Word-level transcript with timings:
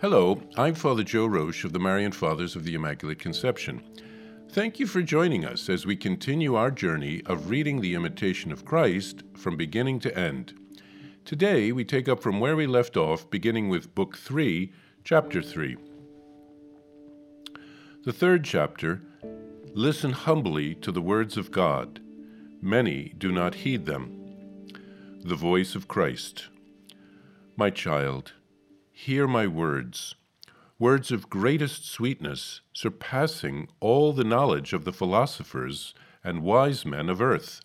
Hello, 0.00 0.40
I'm 0.56 0.76
Father 0.76 1.02
Joe 1.02 1.26
Roesch 1.26 1.64
of 1.64 1.72
the 1.72 1.80
Marian 1.80 2.12
Fathers 2.12 2.54
of 2.54 2.62
the 2.62 2.76
Immaculate 2.76 3.18
Conception. 3.18 3.82
Thank 4.48 4.78
you 4.78 4.86
for 4.86 5.02
joining 5.02 5.44
us 5.44 5.68
as 5.68 5.86
we 5.86 5.96
continue 5.96 6.54
our 6.54 6.70
journey 6.70 7.20
of 7.26 7.50
reading 7.50 7.80
the 7.80 7.96
Imitation 7.96 8.52
of 8.52 8.64
Christ 8.64 9.24
from 9.36 9.56
beginning 9.56 9.98
to 9.98 10.16
end. 10.16 10.54
Today, 11.24 11.72
we 11.72 11.84
take 11.84 12.08
up 12.08 12.22
from 12.22 12.38
where 12.38 12.54
we 12.54 12.64
left 12.64 12.96
off, 12.96 13.28
beginning 13.28 13.68
with 13.68 13.92
Book 13.96 14.16
3, 14.16 14.72
Chapter 15.02 15.42
3. 15.42 15.76
The 18.04 18.12
third 18.12 18.44
chapter 18.44 19.02
Listen 19.74 20.12
humbly 20.12 20.76
to 20.76 20.92
the 20.92 21.02
words 21.02 21.36
of 21.36 21.50
God. 21.50 22.00
Many 22.62 23.14
do 23.18 23.32
not 23.32 23.56
heed 23.56 23.86
them. 23.86 24.16
The 25.24 25.34
voice 25.34 25.74
of 25.74 25.88
Christ. 25.88 26.50
My 27.56 27.70
child, 27.70 28.34
hear 28.98 29.28
my 29.28 29.46
words, 29.46 30.16
words 30.76 31.12
of 31.12 31.30
greatest 31.30 31.88
sweetness, 31.88 32.62
surpassing 32.72 33.68
all 33.78 34.12
the 34.12 34.24
knowledge 34.24 34.72
of 34.72 34.84
the 34.84 34.92
philosophers 34.92 35.94
and 36.24 36.42
wise 36.42 36.84
men 36.84 37.08
of 37.08 37.22
earth. 37.22 37.60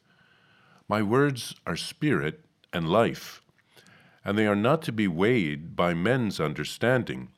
My 0.87 1.01
words 1.01 1.55
are 1.65 1.75
spirit 1.75 2.45
and 2.71 2.87
life, 2.87 3.41
and 4.23 4.37
they 4.37 4.45
are 4.45 4.55
not 4.55 4.83
to 4.83 4.91
be 4.91 5.07
weighed 5.07 5.75
by 5.75 5.95
men's 5.95 6.39
understanding. 6.39 7.29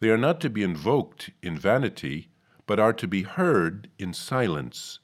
They 0.00 0.10
are 0.10 0.18
not 0.18 0.40
to 0.40 0.50
be 0.50 0.64
invoked 0.64 1.30
in 1.44 1.56
vanity, 1.56 2.28
but 2.66 2.80
are 2.80 2.92
to 2.92 3.06
be 3.06 3.22
heard 3.22 3.88
in 4.00 4.12
silence 4.12 4.98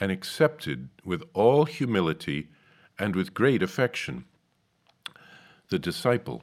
and 0.00 0.10
accepted 0.10 0.88
with 1.04 1.22
all 1.34 1.66
humility 1.66 2.48
and 2.98 3.14
with 3.14 3.32
great 3.32 3.62
affection. 3.62 4.24
The 5.68 5.78
disciple. 5.78 6.42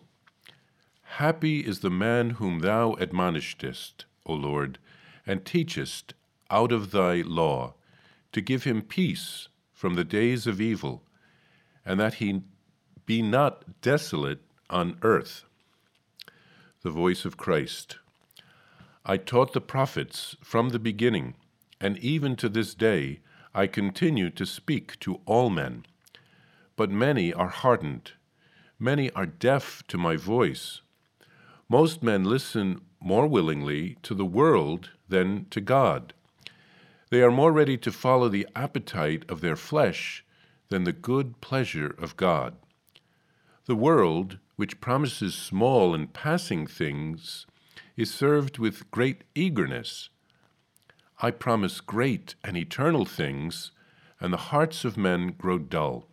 Happy 1.16 1.62
is 1.62 1.80
the 1.80 1.90
man 1.90 2.32
whom 2.32 2.60
thou 2.60 2.96
admonishest, 3.00 4.06
O 4.28 4.34
Lord, 4.34 4.78
and 5.26 5.44
teachest 5.44 6.14
out 6.52 6.72
of 6.72 6.92
thy 6.92 7.22
law, 7.22 7.74
to 8.32 8.40
give 8.40 8.66
him 8.66 8.84
peace 8.84 9.48
from 9.74 9.96
the 9.96 10.04
days 10.04 10.46
of 10.46 10.62
evil, 10.62 11.02
and 11.84 12.00
that 12.00 12.16
he 12.16 12.44
be 13.08 13.24
not 13.24 13.82
desolate 13.82 14.42
on 14.70 15.00
earth. 15.02 15.46
The 16.84 16.92
voice 16.92 17.26
of 17.26 17.38
Christ. 17.38 17.98
I 19.04 19.18
taught 19.18 19.54
the 19.54 19.62
prophets 19.62 20.36
from 20.44 20.70
the 20.70 20.80
beginning, 20.80 21.34
and 21.82 21.98
even 21.98 22.36
to 22.36 22.50
this 22.50 22.76
day 22.76 23.22
I 23.56 23.66
continue 23.66 24.30
to 24.32 24.46
speak 24.46 25.00
to 25.00 25.22
all 25.26 25.50
men. 25.50 25.86
But 26.76 26.92
many 26.92 27.34
are 27.34 27.48
hardened, 27.48 28.12
many 28.78 29.10
are 29.12 29.26
deaf 29.26 29.82
to 29.88 29.98
my 29.98 30.16
voice. 30.16 30.82
Most 31.70 32.02
men 32.02 32.24
listen 32.24 32.82
more 33.02 33.28
willingly 33.28 33.98
to 34.04 34.16
the 34.16 34.26
world 34.26 34.92
than 35.10 35.48
to 35.50 35.60
God. 35.60 36.14
They 37.10 37.22
are 37.22 37.32
more 37.32 37.52
ready 37.52 37.78
to 37.78 37.92
follow 37.92 38.30
the 38.30 38.48
appetite 38.56 39.24
of 39.30 39.42
their 39.42 39.58
flesh 39.58 40.24
than 40.70 40.86
the 40.86 40.94
good 40.94 41.42
pleasure 41.42 41.94
of 41.98 42.18
God. 42.18 42.56
The 43.66 43.76
world, 43.76 44.40
which 44.56 44.80
promises 44.80 45.36
small 45.36 45.94
and 45.94 46.14
passing 46.14 46.68
things, 46.68 47.46
is 47.98 48.14
served 48.14 48.60
with 48.60 48.90
great 48.92 49.26
eagerness. 49.36 50.10
I 51.22 51.32
promise 51.32 51.82
great 51.82 52.36
and 52.44 52.56
eternal 52.56 53.04
things, 53.06 53.72
and 54.22 54.32
the 54.32 54.38
hearts 54.38 54.86
of 54.86 54.96
men 54.96 55.36
grow 55.38 55.58
dull. 55.58 56.08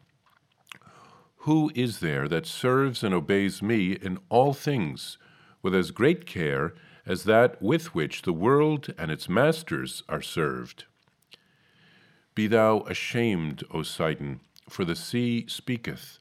Who 1.38 1.70
is 1.74 2.00
there 2.00 2.26
that 2.28 2.46
serves 2.46 3.04
and 3.04 3.14
obeys 3.14 3.62
me 3.62 3.92
in 3.92 4.18
all 4.28 4.52
things? 4.52 5.18
With 5.64 5.74
as 5.74 5.90
great 5.90 6.26
care 6.26 6.74
as 7.06 7.24
that 7.24 7.60
with 7.60 7.94
which 7.94 8.22
the 8.22 8.32
world 8.32 8.92
and 8.98 9.10
its 9.10 9.28
masters 9.28 10.02
are 10.08 10.20
served. 10.20 10.84
Be 12.34 12.46
thou 12.46 12.80
ashamed, 12.80 13.64
O 13.70 13.82
Sidon, 13.82 14.40
for 14.68 14.84
the 14.84 14.94
sea 14.94 15.46
speaketh. 15.48 16.18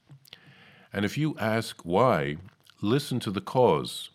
And 0.94 1.04
if 1.04 1.18
you 1.18 1.36
ask 1.40 1.82
why, 1.84 2.38
listen 2.82 3.20
to 3.20 3.32
the 3.32 3.42
cause. 3.42 4.12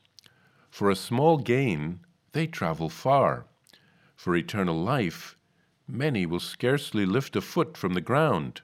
For 0.71 0.91
a 0.91 0.97
small 0.97 1.37
gain, 1.37 2.01
they 2.33 2.47
travel 2.47 2.89
far. 2.89 3.45
For 4.17 4.35
eternal 4.35 4.81
life, 4.81 5.37
many 5.87 6.25
will 6.25 6.41
scarcely 6.41 7.05
lift 7.05 7.37
a 7.37 7.43
foot 7.43 7.77
from 7.77 7.93
the 7.93 8.01
ground. 8.01 8.63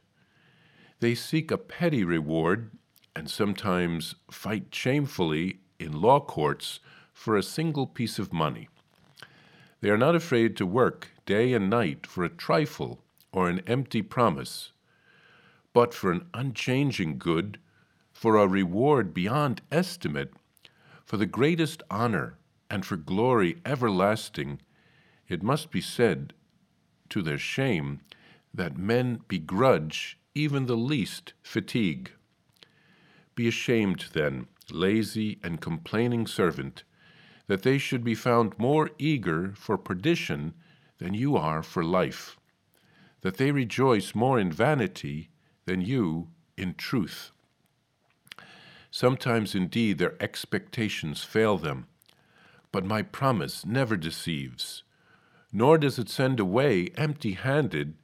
They 1.00 1.14
seek 1.14 1.50
a 1.50 1.58
petty 1.58 2.04
reward, 2.04 2.70
and 3.14 3.28
sometimes 3.28 4.14
fight 4.30 4.74
shamefully 4.74 5.60
in 5.78 6.00
law 6.00 6.20
courts 6.20 6.80
for 7.12 7.36
a 7.36 7.42
single 7.42 7.86
piece 7.86 8.18
of 8.18 8.32
money. 8.32 8.68
They 9.80 9.90
are 9.90 9.98
not 9.98 10.14
afraid 10.14 10.56
to 10.56 10.66
work 10.66 11.10
day 11.26 11.52
and 11.52 11.68
night 11.68 12.06
for 12.06 12.24
a 12.24 12.28
trifle 12.28 13.00
or 13.32 13.48
an 13.48 13.60
empty 13.66 14.02
promise, 14.02 14.72
but 15.72 15.92
for 15.92 16.12
an 16.12 16.26
unchanging 16.32 17.18
good, 17.18 17.58
for 18.12 18.36
a 18.36 18.46
reward 18.46 19.12
beyond 19.12 19.60
estimate, 19.70 20.32
for 21.04 21.16
the 21.16 21.26
greatest 21.26 21.82
honor, 21.90 22.38
and 22.70 22.86
for 22.86 22.96
glory 22.96 23.58
everlasting, 23.66 24.60
it 25.28 25.42
must 25.42 25.70
be 25.70 25.80
said, 25.80 26.32
to 27.08 27.22
their 27.22 27.38
shame, 27.38 28.00
that 28.52 28.78
men 28.78 29.20
begrudge 29.28 30.18
even 30.34 30.66
the 30.66 30.76
least 30.76 31.32
fatigue. 31.42 32.10
Be 33.34 33.48
ashamed, 33.48 34.06
then, 34.12 34.46
lazy 34.70 35.38
and 35.42 35.60
complaining 35.60 36.26
servant, 36.26 36.84
that 37.46 37.62
they 37.62 37.78
should 37.78 38.02
be 38.02 38.14
found 38.14 38.58
more 38.58 38.90
eager 38.98 39.52
for 39.56 39.76
perdition 39.76 40.54
than 40.98 41.14
you 41.14 41.36
are 41.36 41.62
for 41.62 41.84
life, 41.84 42.38
that 43.20 43.36
they 43.36 43.50
rejoice 43.50 44.14
more 44.14 44.38
in 44.38 44.50
vanity 44.50 45.30
than 45.66 45.80
you 45.80 46.28
in 46.56 46.74
truth. 46.74 47.30
Sometimes 48.90 49.54
indeed 49.54 49.98
their 49.98 50.14
expectations 50.22 51.24
fail 51.24 51.58
them, 51.58 51.86
but 52.70 52.84
my 52.84 53.02
promise 53.02 53.66
never 53.66 53.96
deceives, 53.96 54.84
nor 55.52 55.78
does 55.78 55.98
it 55.98 56.08
send 56.08 56.38
away 56.38 56.88
empty 56.96 57.32
handed 57.32 57.94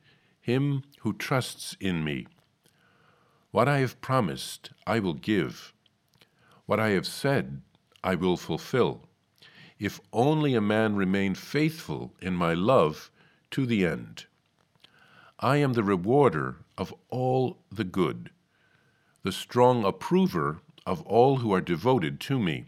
him 0.41 0.83
who 1.01 1.13
trusts 1.13 1.77
in 1.81 2.03
me. 2.03 2.27
What 3.51 3.69
I 3.69 3.79
have 3.79 4.01
promised, 4.01 4.71
I 4.87 4.99
will 4.99 5.15
give 5.15 5.73
what 6.71 6.79
I 6.79 6.91
have 6.91 7.05
said, 7.05 7.63
I 8.05 8.15
will 8.15 8.37
fulfill, 8.37 9.09
if 9.81 10.01
only 10.13 10.55
a 10.55 10.61
man 10.61 10.95
remain 10.95 11.35
faithful 11.35 12.15
in 12.23 12.37
my 12.37 12.55
love 12.55 13.11
to 13.51 13.67
the 13.67 13.85
end. 13.85 14.27
I 15.41 15.57
am 15.57 15.73
the 15.73 15.83
rewarder 15.83 16.59
of 16.79 16.95
all 17.09 17.59
the 17.73 17.83
good, 17.83 18.31
the 19.25 19.33
strong 19.33 19.85
approver 19.85 20.61
of 20.87 21.03
all 21.03 21.39
who 21.39 21.53
are 21.53 21.61
devoted 21.61 22.21
to 22.21 22.39
me. 22.39 22.67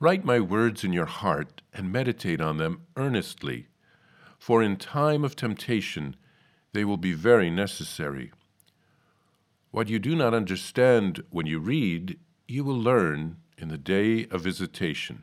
Write 0.00 0.24
my 0.24 0.40
words 0.40 0.84
in 0.84 0.94
your 0.94 1.04
heart 1.04 1.60
and 1.74 1.92
meditate 1.92 2.40
on 2.40 2.56
them 2.56 2.80
earnestly, 2.96 3.68
for 4.38 4.62
in 4.62 4.76
time 4.78 5.22
of 5.22 5.36
temptation 5.36 6.16
they 6.72 6.86
will 6.86 6.96
be 6.96 7.12
very 7.12 7.50
necessary. 7.50 8.32
What 9.70 9.90
you 9.90 9.98
do 9.98 10.16
not 10.16 10.32
understand 10.32 11.22
when 11.28 11.44
you 11.44 11.58
read, 11.58 12.18
you 12.50 12.64
will 12.64 12.80
learn 12.80 13.36
in 13.58 13.68
the 13.68 13.76
day 13.76 14.26
of 14.30 14.40
visitation. 14.40 15.22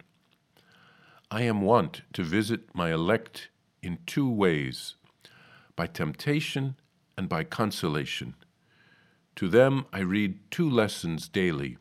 I 1.31 1.41
am 1.41 1.61
wont 1.61 2.03
to 2.13 2.23
visit 2.23 2.61
my 2.75 2.93
elect 2.93 3.49
in 3.81 3.97
two 4.05 4.29
ways 4.29 4.93
by 5.75 5.87
temptation 5.87 6.75
and 7.17 7.27
by 7.27 7.43
consolation. 7.43 8.35
To 9.37 9.47
them 9.47 9.87
I 9.91 10.01
read 10.01 10.37
two 10.51 10.69
lessons 10.69 11.27
daily, 11.27 11.79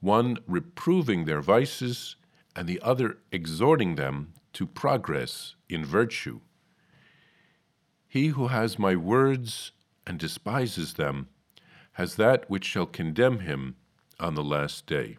one 0.00 0.38
reproving 0.48 1.24
their 1.24 1.40
vices, 1.40 2.16
and 2.56 2.68
the 2.68 2.80
other 2.82 3.18
exhorting 3.30 3.94
them 3.94 4.32
to 4.54 4.66
progress 4.66 5.54
in 5.68 5.84
virtue. 5.84 6.40
He 8.08 8.28
who 8.28 8.48
has 8.48 8.80
my 8.80 8.96
words 8.96 9.70
and 10.04 10.18
despises 10.18 10.94
them 10.94 11.28
has 11.92 12.16
that 12.16 12.50
which 12.50 12.64
shall 12.64 12.86
condemn 12.86 13.40
him 13.40 13.76
on 14.18 14.34
the 14.34 14.44
last 14.44 14.86
day. 14.86 15.16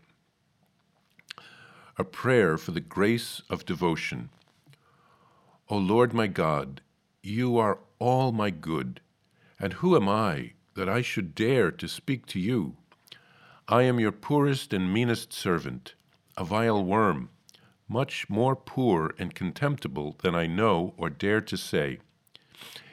A 1.97 2.03
prayer 2.03 2.57
for 2.57 2.71
the 2.71 2.79
grace 2.79 3.41
of 3.49 3.65
devotion. 3.65 4.29
O 5.69 5.77
Lord 5.77 6.13
my 6.13 6.27
God, 6.27 6.81
you 7.21 7.57
are 7.57 7.79
all 7.99 8.31
my 8.31 8.49
good, 8.49 9.01
and 9.59 9.73
who 9.73 9.95
am 9.95 10.07
I 10.07 10.53
that 10.75 10.87
I 10.87 11.01
should 11.01 11.35
dare 11.35 11.71
to 11.71 11.87
speak 11.87 12.25
to 12.27 12.39
you? 12.39 12.75
I 13.67 13.83
am 13.83 13.99
your 13.99 14.11
poorest 14.11 14.73
and 14.73 14.93
meanest 14.93 15.33
servant, 15.33 15.95
a 16.37 16.45
vile 16.45 16.83
worm, 16.83 17.29
much 17.89 18.29
more 18.29 18.55
poor 18.55 19.13
and 19.17 19.33
contemptible 19.33 20.15
than 20.21 20.35
I 20.35 20.47
know 20.47 20.93
or 20.97 21.09
dare 21.09 21.41
to 21.41 21.57
say. 21.57 21.99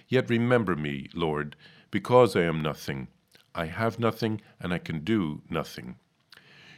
Yet 0.09 0.31
remember 0.31 0.77
me, 0.77 1.09
Lord, 1.15 1.57
because 1.91 2.35
I 2.35 2.43
am 2.43 2.61
nothing 2.63 3.09
I 3.55 3.67
have 3.67 3.99
nothing, 3.99 4.41
and 4.61 4.73
I 4.73 4.79
can 4.79 5.05
do 5.05 5.43
nothing. 5.49 5.97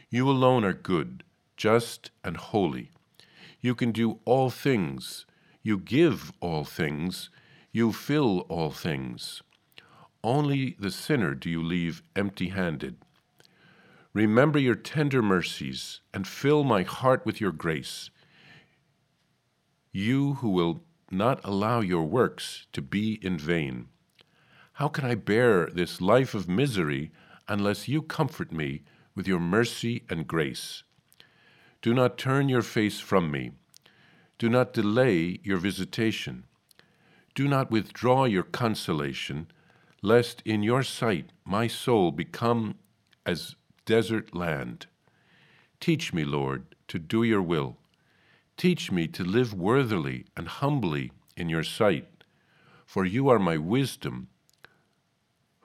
You 0.09 0.29
alone 0.29 0.63
are 0.63 0.73
good, 0.73 1.23
just, 1.57 2.11
and 2.23 2.37
holy. 2.37 2.91
You 3.59 3.75
can 3.75 3.91
do 3.91 4.19
all 4.25 4.49
things. 4.49 5.25
You 5.63 5.77
give 5.77 6.31
all 6.39 6.63
things. 6.63 7.29
You 7.71 7.91
fill 7.91 8.41
all 8.41 8.71
things. 8.71 9.41
Only 10.23 10.75
the 10.79 10.91
sinner 10.91 11.33
do 11.33 11.49
you 11.49 11.63
leave 11.63 12.03
empty 12.15 12.49
handed. 12.49 12.97
Remember 14.13 14.59
your 14.59 14.75
tender 14.75 15.21
mercies 15.21 16.01
and 16.13 16.27
fill 16.27 16.63
my 16.63 16.83
heart 16.83 17.25
with 17.25 17.39
your 17.39 17.51
grace. 17.51 18.09
You 19.91 20.35
who 20.35 20.49
will 20.49 20.83
not 21.11 21.39
allow 21.43 21.81
your 21.81 22.03
works 22.03 22.67
to 22.73 22.81
be 22.81 23.19
in 23.21 23.37
vain. 23.37 23.87
How 24.77 24.89
can 24.89 25.05
I 25.05 25.15
bear 25.15 25.71
this 25.73 26.01
life 26.01 26.35
of 26.35 26.47
misery 26.47 27.09
unless 27.47 27.87
you 27.87 28.03
comfort 28.03 28.51
me 28.51 28.83
with 29.15 29.27
your 29.27 29.39
mercy 29.39 30.03
and 30.07 30.27
grace? 30.27 30.83
Do 31.81 31.95
not 31.95 32.19
turn 32.19 32.47
your 32.47 32.61
face 32.61 32.99
from 32.99 33.31
me. 33.31 33.53
Do 34.37 34.49
not 34.49 34.73
delay 34.73 35.39
your 35.43 35.57
visitation. 35.57 36.43
Do 37.33 37.47
not 37.47 37.71
withdraw 37.71 38.25
your 38.25 38.43
consolation, 38.43 39.47
lest 40.03 40.43
in 40.45 40.61
your 40.61 40.83
sight 40.83 41.31
my 41.43 41.65
soul 41.65 42.11
become 42.11 42.75
as 43.25 43.55
desert 43.87 44.35
land. 44.35 44.85
Teach 45.79 46.13
me, 46.13 46.23
Lord, 46.23 46.75
to 46.89 46.99
do 46.99 47.23
your 47.23 47.41
will. 47.41 47.77
Teach 48.57 48.91
me 48.91 49.07
to 49.07 49.23
live 49.23 49.55
worthily 49.55 50.25
and 50.37 50.47
humbly 50.47 51.11
in 51.35 51.49
your 51.49 51.63
sight, 51.63 52.23
for 52.85 53.05
you 53.05 53.27
are 53.27 53.39
my 53.39 53.57
wisdom, 53.57 54.27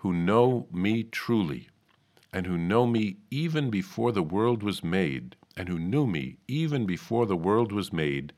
who 0.02 0.12
know 0.12 0.66
me 0.72 1.04
truly, 1.04 1.68
and 2.32 2.46
who 2.46 2.58
know 2.58 2.86
me 2.86 3.16
even 3.30 3.70
before 3.70 4.10
the 4.10 4.22
world 4.22 4.60
was 4.60 4.82
made 4.82 5.36
and 5.56 5.68
who 5.68 5.78
knew 5.78 6.06
me 6.06 6.38
even 6.48 6.84
before 6.86 7.24
the 7.24 7.36
world 7.36 7.70
was 7.70 7.92
made 7.92 8.32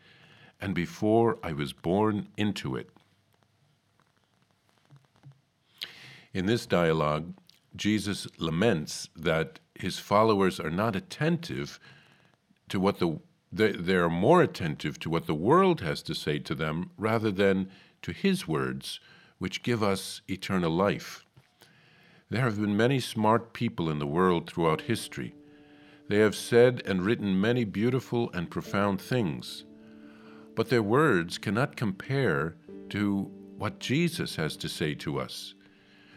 and 0.60 0.74
before 0.74 1.38
I 1.42 1.54
was 1.54 1.72
born 1.72 2.28
into 2.36 2.76
it. 2.76 2.90
In 6.34 6.44
this 6.44 6.66
dialogue, 6.66 7.32
Jesus 7.74 8.26
laments 8.38 9.08
that 9.16 9.58
his 9.74 9.98
followers 9.98 10.60
are 10.60 10.70
not 10.70 10.94
attentive 10.94 11.80
to 12.68 12.78
what 12.78 12.98
the 12.98 13.20
they 13.50 13.94
are 13.94 14.10
more 14.10 14.42
attentive 14.42 14.98
to 14.98 15.08
what 15.08 15.26
the 15.26 15.34
world 15.34 15.80
has 15.80 16.02
to 16.02 16.14
say 16.14 16.40
to 16.40 16.56
them 16.56 16.90
rather 16.98 17.30
than 17.30 17.70
to 18.02 18.12
his 18.12 18.48
words, 18.48 18.98
which 19.38 19.62
give 19.62 19.80
us 19.80 20.20
eternal 20.28 20.72
life. 20.72 21.24
There 22.34 22.42
have 22.42 22.60
been 22.60 22.76
many 22.76 22.98
smart 22.98 23.52
people 23.52 23.88
in 23.88 24.00
the 24.00 24.08
world 24.08 24.50
throughout 24.50 24.80
history 24.80 25.36
they 26.08 26.18
have 26.18 26.34
said 26.34 26.82
and 26.84 27.00
written 27.00 27.40
many 27.40 27.62
beautiful 27.62 28.28
and 28.34 28.50
profound 28.50 29.00
things, 29.00 29.64
but 30.56 30.68
their 30.68 30.82
words 30.82 31.38
cannot 31.38 31.76
compare 31.76 32.56
to 32.88 33.30
what 33.56 33.78
Jesus 33.78 34.34
has 34.34 34.56
to 34.56 34.68
say 34.68 34.96
to 34.96 35.20
us, 35.20 35.54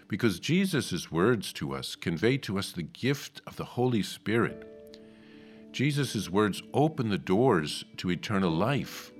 because 0.07 0.39
Jesus' 0.39 1.11
words 1.11 1.53
to 1.53 1.75
us 1.75 1.95
convey 1.95 2.37
to 2.37 2.57
us 2.57 2.71
the 2.71 2.81
gift 2.81 3.43
of 3.45 3.55
the 3.57 3.65
Holy 3.65 4.01
Spirit. 4.01 4.67
Jesus' 5.71 6.31
words 6.31 6.63
open 6.73 7.09
the 7.09 7.19
doors 7.19 7.85
to 7.97 8.09
eternal 8.09 8.49
life. 8.49 9.11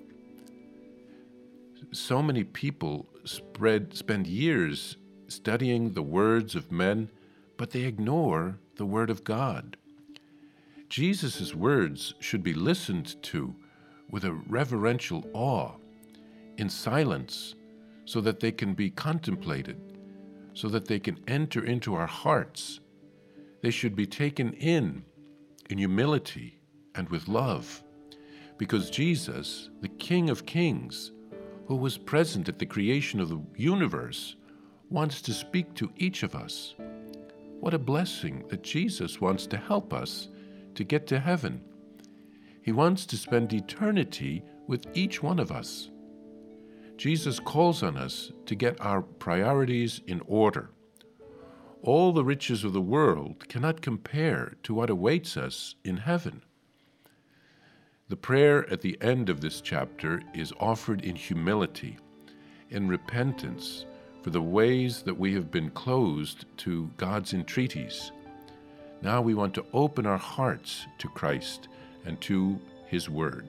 So 1.91 2.23
many 2.23 2.43
people 2.43 3.07
spread, 3.23 3.93
spend 3.93 4.25
years 4.25 4.97
studying 5.27 5.93
the 5.93 6.01
words 6.01 6.55
of 6.55 6.71
men, 6.71 7.09
but 7.57 7.71
they 7.71 7.83
ignore 7.83 8.59
the 8.75 8.85
Word 8.85 9.09
of 9.09 9.23
God. 9.23 9.77
Jesus' 10.89 11.53
words 11.53 12.13
should 12.19 12.43
be 12.43 12.53
listened 12.53 13.21
to 13.23 13.55
with 14.09 14.23
a 14.23 14.33
reverential 14.33 15.27
awe, 15.33 15.71
in 16.57 16.69
silence, 16.69 17.55
so 18.05 18.21
that 18.21 18.39
they 18.39 18.51
can 18.51 18.73
be 18.73 18.89
contemplated, 18.89 19.79
so 20.53 20.69
that 20.69 20.87
they 20.87 20.99
can 20.99 21.19
enter 21.27 21.63
into 21.63 21.93
our 21.93 22.07
hearts. 22.07 22.79
They 23.61 23.71
should 23.71 23.95
be 23.95 24.05
taken 24.05 24.53
in 24.53 25.03
in 25.69 25.77
humility 25.77 26.59
and 26.95 27.09
with 27.09 27.27
love, 27.27 27.83
because 28.57 28.89
Jesus, 28.89 29.69
the 29.81 29.89
King 29.89 30.29
of 30.29 30.45
Kings, 30.45 31.11
who 31.67 31.75
was 31.75 31.97
present 31.97 32.47
at 32.47 32.57
the 32.57 32.65
creation 32.65 33.19
of 33.19 33.29
the 33.29 33.41
universe, 33.55 34.37
wants 34.89 35.21
to 35.21 35.33
speak 35.33 35.73
to 35.75 35.91
each 35.97 36.23
of 36.23 36.35
us. 36.35 36.75
What 37.59 37.73
a 37.73 37.79
blessing 37.79 38.45
that 38.49 38.63
Jesus 38.63 39.19
wants 39.19 39.47
to 39.47 39.57
help 39.57 39.93
us 39.93 40.29
to 40.75 40.83
get 40.83 41.07
to 41.07 41.19
heaven. 41.19 41.61
He 42.61 42.71
wants 42.71 43.05
to 43.07 43.17
spend 43.17 43.51
eternity 43.53 44.43
with 44.67 44.85
each 44.93 45.23
one 45.23 45.39
of 45.39 45.51
us. 45.51 45.89
Jesus 46.97 47.39
calls 47.39 47.83
on 47.83 47.97
us 47.97 48.31
to 48.45 48.55
get 48.55 48.79
our 48.81 49.01
priorities 49.01 50.01
in 50.07 50.21
order. 50.27 50.71
All 51.81 52.11
the 52.11 52.25
riches 52.25 52.63
of 52.63 52.73
the 52.73 52.81
world 52.81 53.47
cannot 53.47 53.81
compare 53.81 54.55
to 54.63 54.73
what 54.73 54.89
awaits 54.89 55.37
us 55.37 55.75
in 55.83 55.97
heaven. 55.97 56.41
The 58.09 58.15
prayer 58.15 58.69
at 58.71 58.81
the 58.81 58.97
end 59.01 59.29
of 59.29 59.41
this 59.41 59.61
chapter 59.61 60.21
is 60.33 60.53
offered 60.59 61.01
in 61.01 61.15
humility, 61.15 61.97
in 62.69 62.87
repentance 62.87 63.85
for 64.27 64.31
the 64.31 64.41
ways 64.41 65.03
that 65.03 65.17
we 65.17 65.33
have 65.33 65.49
been 65.49 65.69
closed 65.69 66.43
to 66.57 66.91
God's 66.97 67.33
entreaties 67.33 68.11
now 69.01 69.21
we 69.21 69.33
want 69.33 69.53
to 69.53 69.65
open 69.71 70.05
our 70.05 70.17
hearts 70.17 70.85
to 70.97 71.07
Christ 71.07 71.69
and 72.03 72.19
to 72.19 72.59
His 72.87 73.09
Word. 73.09 73.47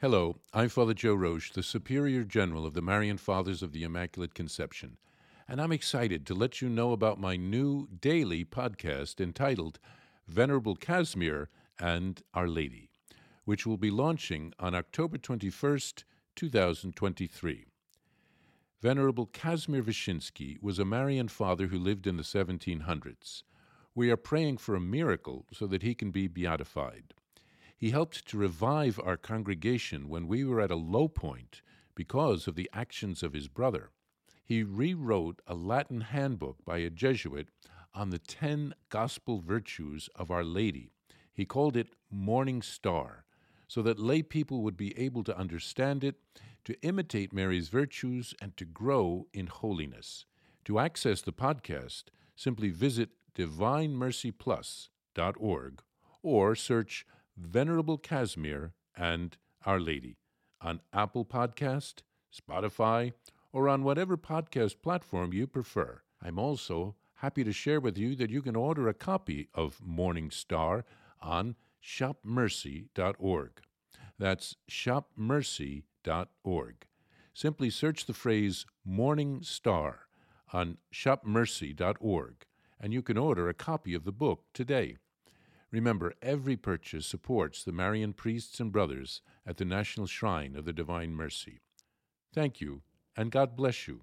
Hello, 0.00 0.36
I'm 0.54 0.68
Father 0.68 0.94
Joe 0.94 1.16
Roesch, 1.16 1.52
the 1.52 1.64
Superior 1.64 2.22
General 2.22 2.64
of 2.64 2.74
the 2.74 2.80
Marian 2.80 3.18
Fathers 3.18 3.60
of 3.60 3.72
the 3.72 3.82
Immaculate 3.82 4.34
Conception, 4.34 4.98
and 5.48 5.60
I'm 5.60 5.72
excited 5.72 6.26
to 6.26 6.34
let 6.34 6.62
you 6.62 6.68
know 6.68 6.92
about 6.92 7.18
my 7.20 7.34
new 7.34 7.88
daily 8.00 8.44
podcast 8.44 9.20
entitled 9.20 9.80
Venerable 10.28 10.76
Casimir 10.76 11.48
and 11.78 12.22
Our 12.34 12.48
Lady, 12.48 12.90
which 13.44 13.66
will 13.66 13.76
be 13.76 13.90
launching 13.90 14.52
on 14.58 14.74
October 14.74 15.18
21st 15.18 16.04
2023. 16.36 17.66
Venerable 18.80 19.26
Casimir 19.26 19.82
Wyszyński 19.82 20.56
was 20.60 20.78
a 20.78 20.84
Marian 20.84 21.28
father 21.28 21.68
who 21.68 21.78
lived 21.78 22.06
in 22.06 22.16
the 22.16 22.22
1700s. 22.22 23.42
We 23.94 24.10
are 24.10 24.16
praying 24.16 24.58
for 24.58 24.74
a 24.74 24.80
miracle 24.80 25.46
so 25.52 25.66
that 25.66 25.82
he 25.82 25.94
can 25.94 26.10
be 26.10 26.26
beatified. 26.26 27.14
He 27.76 27.90
helped 27.90 28.26
to 28.28 28.38
revive 28.38 29.00
our 29.02 29.16
congregation 29.16 30.08
when 30.08 30.28
we 30.28 30.44
were 30.44 30.60
at 30.60 30.70
a 30.70 30.76
low 30.76 31.08
point 31.08 31.62
because 31.94 32.46
of 32.46 32.54
the 32.54 32.70
actions 32.72 33.22
of 33.22 33.32
his 33.32 33.48
brother. 33.48 33.90
He 34.44 34.62
rewrote 34.62 35.40
a 35.46 35.54
Latin 35.54 36.00
handbook 36.02 36.64
by 36.64 36.78
a 36.78 36.90
Jesuit 36.90 37.48
on 37.94 38.10
the 38.10 38.18
ten 38.18 38.74
gospel 38.88 39.40
virtues 39.40 40.08
of 40.14 40.30
Our 40.30 40.44
Lady. 40.44 40.91
He 41.32 41.44
called 41.44 41.76
it 41.76 41.88
Morning 42.10 42.62
Star, 42.62 43.24
so 43.66 43.82
that 43.82 43.98
lay 43.98 44.22
people 44.22 44.62
would 44.62 44.76
be 44.76 44.96
able 44.98 45.24
to 45.24 45.36
understand 45.36 46.04
it, 46.04 46.14
to 46.64 46.80
imitate 46.82 47.32
Mary's 47.32 47.68
virtues, 47.68 48.34
and 48.40 48.56
to 48.56 48.64
grow 48.64 49.26
in 49.32 49.46
holiness. 49.46 50.26
To 50.66 50.78
access 50.78 51.22
the 51.22 51.32
podcast, 51.32 52.04
simply 52.36 52.70
visit 52.70 53.10
divinemercyplus.org 53.34 55.82
or 56.22 56.54
search 56.54 57.06
Venerable 57.36 57.98
Casimir 57.98 58.72
and 58.96 59.36
Our 59.64 59.80
Lady 59.80 60.18
on 60.60 60.80
Apple 60.92 61.24
Podcast, 61.24 62.02
Spotify, 62.32 63.12
or 63.52 63.68
on 63.68 63.82
whatever 63.82 64.16
podcast 64.16 64.76
platform 64.82 65.32
you 65.32 65.46
prefer. 65.46 66.02
I'm 66.22 66.38
also 66.38 66.94
happy 67.16 67.44
to 67.44 67.52
share 67.52 67.80
with 67.80 67.98
you 67.98 68.14
that 68.16 68.30
you 68.30 68.42
can 68.42 68.56
order 68.56 68.88
a 68.88 68.94
copy 68.94 69.48
of 69.54 69.80
Morning 69.84 70.30
Star 70.30 70.84
on 71.22 71.56
shopmercy.org. 71.82 73.50
That's 74.18 74.56
shopmercy.org. 74.70 76.86
Simply 77.34 77.70
search 77.70 78.04
the 78.04 78.12
phrase 78.12 78.66
Morning 78.84 79.42
Star 79.42 80.00
on 80.52 80.76
shopmercy.org 80.92 82.44
and 82.82 82.92
you 82.92 83.00
can 83.00 83.16
order 83.16 83.48
a 83.48 83.54
copy 83.54 83.94
of 83.94 84.04
the 84.04 84.12
book 84.12 84.42
today. 84.52 84.96
Remember, 85.70 86.12
every 86.20 86.56
purchase 86.56 87.06
supports 87.06 87.62
the 87.62 87.72
Marian 87.72 88.12
priests 88.12 88.60
and 88.60 88.72
brothers 88.72 89.22
at 89.46 89.56
the 89.56 89.64
National 89.64 90.06
Shrine 90.06 90.56
of 90.56 90.64
the 90.64 90.72
Divine 90.72 91.14
Mercy. 91.14 91.60
Thank 92.34 92.60
you, 92.60 92.82
and 93.16 93.30
God 93.30 93.56
bless 93.56 93.86
you. 93.86 94.02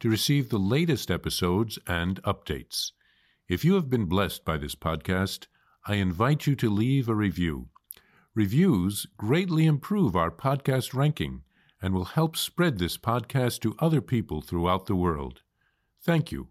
to 0.00 0.10
receive 0.10 0.48
the 0.48 0.58
latest 0.58 1.10
episodes 1.10 1.78
and 1.86 2.22
updates. 2.22 2.92
If 3.48 3.64
you 3.64 3.74
have 3.74 3.90
been 3.90 4.06
blessed 4.06 4.44
by 4.44 4.56
this 4.56 4.74
podcast, 4.74 5.46
I 5.86 5.96
invite 5.96 6.46
you 6.46 6.56
to 6.56 6.70
leave 6.70 7.08
a 7.08 7.14
review. 7.14 7.68
Reviews 8.34 9.06
greatly 9.16 9.66
improve 9.66 10.16
our 10.16 10.30
podcast 10.30 10.94
ranking 10.94 11.42
and 11.82 11.92
will 11.94 12.06
help 12.06 12.36
spread 12.36 12.78
this 12.78 12.96
podcast 12.96 13.60
to 13.60 13.76
other 13.78 14.00
people 14.00 14.40
throughout 14.40 14.86
the 14.86 14.96
world. 14.96 15.42
Thank 16.02 16.32
you. 16.32 16.48